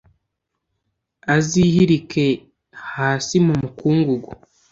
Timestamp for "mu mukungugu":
3.45-4.29